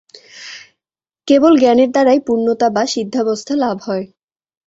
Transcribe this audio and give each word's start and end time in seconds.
কেবল 1.27 1.53
জ্ঞানের 1.57 1.89
দ্বারাই 1.91 2.19
পূর্ণতা 2.27 2.67
বা 2.69 2.83
সিদ্ধাবস্থা 2.87 3.53
লাভ 3.55 3.77
হয়। 3.85 4.05